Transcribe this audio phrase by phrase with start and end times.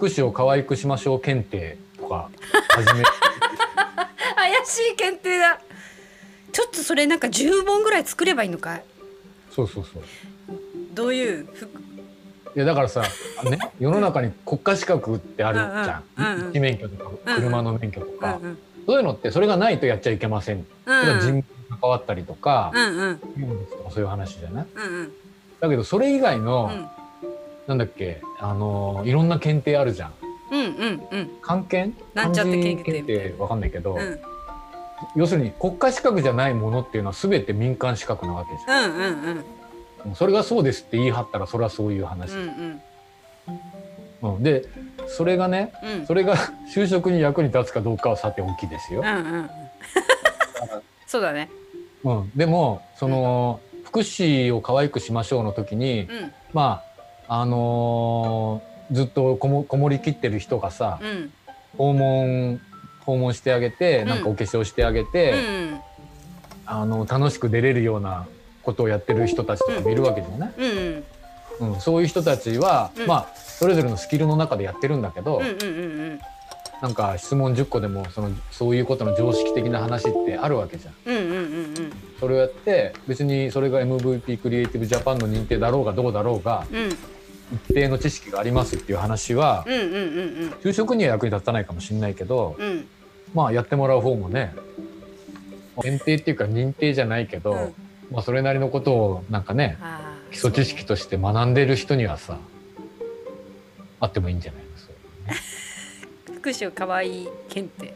[0.00, 2.30] 福祉を可愛くしましょう検定とか
[2.70, 3.02] 始め
[4.34, 5.60] 怪しい検定だ。
[6.52, 8.82] ちょっとそれなんか10本ぐらい作ればいいのかい？
[9.54, 10.02] そうそうそう。
[10.94, 11.46] どういう？
[11.52, 11.64] ふ
[12.56, 13.02] いやだからさ
[13.44, 13.58] ね？
[13.78, 16.46] 世の中に国家資格ってあるじゃうんうんうんうん。
[16.48, 18.58] ん一免許とかうん車の免許とうんかうん。
[18.86, 21.44] そういうのってそれがないとやっちゃいけませんそれは人権に
[21.78, 23.20] 関わったりとかうんうん。
[23.92, 24.66] そういう話じゃない？
[24.74, 25.12] うんうん。
[25.60, 26.90] だけどそれ以外うのん
[27.70, 28.20] なんだっけ？
[28.40, 30.14] あのいろんな検定あるじゃん。
[30.50, 31.30] うんうんうん。
[31.40, 32.04] 漢検？
[32.14, 32.92] なんちゃって漢検定。
[32.92, 34.18] 検定わかんないけどうん。
[35.14, 39.44] 要するに国家資格じゃないものっていうのは全て民間資格なわけじゃうんうん
[40.04, 40.12] うん。
[40.12, 42.32] んそれがそうですって言い張ったらそれはそういう話。
[42.32, 42.80] うん
[44.22, 44.34] うん。
[44.34, 44.64] うん、で
[45.06, 46.06] それがねうん。
[46.06, 46.34] それが
[46.74, 49.02] 就職に役に立つかどうかはさておきですよ。
[49.02, 49.06] うん。
[49.06, 49.50] うん。
[51.06, 51.48] そうだね。
[52.02, 56.32] うん、でもその福祉を可愛くしましょうの時にうん。
[56.52, 56.89] まあ
[57.32, 61.32] あのーずっとこもこもりきってる人がさうん。
[61.78, 62.60] 訪問
[63.06, 64.08] 訪問してあげてうん。
[64.08, 65.32] なんかお化粧してあげうて、
[65.70, 65.80] ん。
[66.66, 68.26] あの楽しく出れるような
[68.64, 71.04] ことをやってる人たちとかもいるわけじゃない、うん
[71.72, 73.06] うんそういう人たちは、うん。
[73.06, 75.40] まあそれぞれのスキルの中でやってるんだけど、
[76.82, 80.94] なんか質問10個でもそのそういうことの常識的な話ってあるわけじゃん。
[81.04, 81.92] うんうんうんうん。
[82.18, 86.90] それをやって別にそれが MVP クリエイティブジャパンの認定だろうがどうだろうがうん
[87.52, 89.86] 一定の知識がありますっていう話はうんうんう
[90.46, 92.68] ん就職には役に立たないかもしれないけどうん。
[92.68, 92.88] うん
[93.34, 94.54] まあやってもらう方もね
[95.80, 97.74] 検定っていうか認定じゃないけど、うん。
[98.10, 99.78] まあそれなりのことをなんかね
[100.30, 102.38] 基礎知識として学んでる人にはさ
[104.00, 107.94] あってもいいんじゃないのそう福祉を可愛い検定。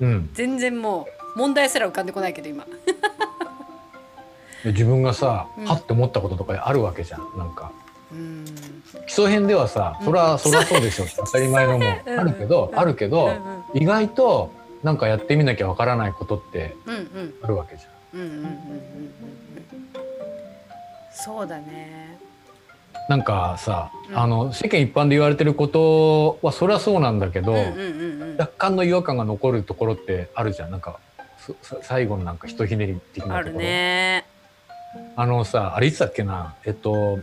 [0.00, 1.06] うん、全然も
[1.36, 2.64] う問題すら浮かんでこないけど今。
[4.64, 5.64] で自分がさ、うん。
[5.66, 7.72] はって思ったこととかあるわけじゃんなんか。
[7.76, 7.81] うん
[9.06, 10.06] 基礎編ではさ、うん。
[10.06, 11.04] そらそらそうでしょ。
[11.04, 12.78] っ て当たり前のもうんあるけど、うん。
[12.78, 14.50] あるけど、うん意外と
[14.82, 17.34] なんかやってみなきゃわからないことってうんうん。
[17.42, 18.20] あるわけじゃん。
[18.20, 18.58] うんうんうんうんうんうん。
[21.12, 22.18] そうだね。
[23.08, 24.18] なんかさ、うん。
[24.18, 28.36] あの世間一般で言われてることはそりゃそうなんだけど、うんうんうんうん。
[28.38, 30.70] 若干の違和感が残るところってあるじゃん。
[30.70, 30.98] なんか
[31.80, 33.64] 最後のなんかひとひねり的なあるところ。
[33.64, 34.26] ね。
[35.16, 36.54] あのさあれいつだっけな？
[36.66, 37.18] えっと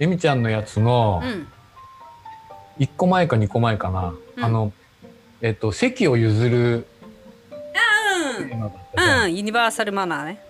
[0.00, 1.46] ゆみちゃんのやつのうん。
[2.78, 4.44] 1個前か2個前かな、うん。
[4.44, 4.72] あの
[5.40, 6.86] えっと席を譲る
[8.96, 9.34] うん。
[9.34, 10.40] ユニバーサルマナーね。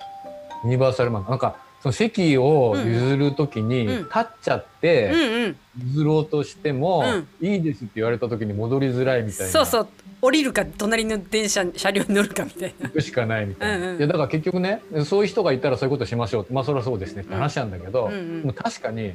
[0.64, 5.56] ユニバーサルマンなんかその席を譲る時にうん立っちゃっうんてうん。
[5.92, 7.04] 譲ろうとしても
[7.40, 7.46] うん。
[7.46, 9.52] いいですって言われた時に戻りづらいみたいな。
[9.52, 9.88] そうそう。
[10.22, 12.88] 降りるか隣の電車車両に乗るかみたいな。
[12.88, 13.98] 行くしかないみたいな、うんうん。
[13.98, 16.52] いやだから結局ねそういう人がいたらそういうことしましょう。
[16.54, 18.12] まあそれはそうですねって話なんだけど、うん
[18.46, 19.14] うん確かに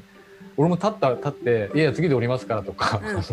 [0.58, 3.24] 俺も立った立って「いや次で降りますから」とか、うん。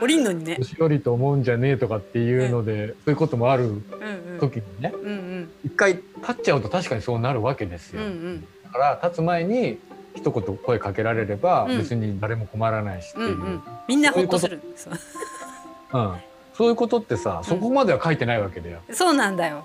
[0.00, 0.56] 降りんのにね。
[0.56, 4.38] 年寄りと思うんじゃねえとかっていうので、そういうこともあるうんうん。
[4.40, 5.50] 時にねうんうん。
[5.64, 8.02] 一回立っちゃうと確かにそうなるわけですよ。
[8.02, 8.46] うんうん。
[8.64, 9.78] だから立つ前に
[10.14, 11.78] 一言声かけられればうん。
[11.78, 13.62] 別に誰も困らないしっていう、うんうん。
[13.88, 14.60] みんなほっとする。
[14.76, 14.94] そう
[15.98, 16.14] うん。
[16.54, 18.80] そういうことってさそこまでは書いてないわけだよ。
[18.92, 19.64] そうなんだよ。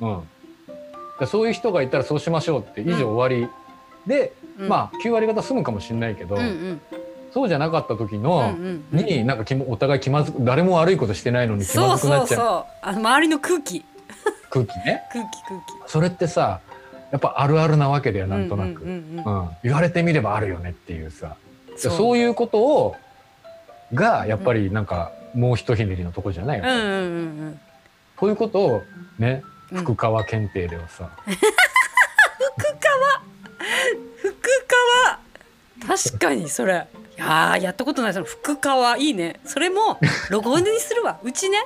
[0.00, 0.22] うん、
[1.20, 3.48] でそういう人がいたらそうしましょうって以上終わり、
[4.06, 4.68] で、うん。
[4.68, 6.80] まあ9割方済むかもしれないけど、うんうん。
[7.32, 9.04] そうじゃなかった時うんの、うんうん。
[9.04, 11.88] になんかお互い気まずく誰も悪いことしてないのに気そうそう。
[11.88, 12.38] まずくなっちゃう。
[12.38, 13.84] そうあの周りの空気。
[14.50, 15.02] 空気ね。
[15.12, 15.90] 空気空気。
[15.90, 16.60] それってさ
[17.10, 19.22] やっぱあるあるなわけだよなんとなく、ううん。
[19.62, 21.36] 言われてみればあるよねっていうさ。
[21.70, 22.96] でそうそういうことを
[23.94, 26.98] がやっぱりなんかもうひとひねりのとこじゃないよ、うんうんうんう
[27.50, 27.60] ん。
[28.18, 28.82] そういうことを
[29.18, 29.78] ねうん。
[29.78, 31.10] 福川検定ではさ、
[35.92, 36.86] 確かにそれ。
[37.16, 38.14] いやーやったことない。
[38.14, 39.40] その福川いいね。
[39.44, 41.18] それもロゴにするわ。
[41.24, 41.58] うちね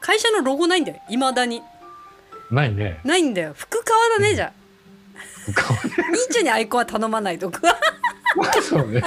[0.00, 1.00] 会社のロゴないんだよ。
[1.08, 1.62] いまだに。
[2.50, 3.00] ないね。
[3.04, 3.54] ないんだよ。
[3.56, 4.52] 福川だねじゃあ。
[5.50, 7.60] 兄ちゃんにアイコンは頼まないとか。
[8.62, 9.02] そうね